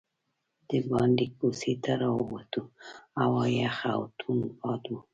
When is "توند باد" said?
4.19-4.83